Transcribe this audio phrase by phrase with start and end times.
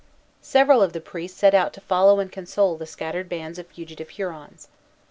[0.41, 4.09] Several of the priests set out to follow and console the scattered bands of fugitive
[4.09, 4.67] Hurons.